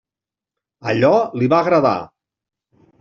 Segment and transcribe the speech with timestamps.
[0.93, 1.95] Allò li va agradar.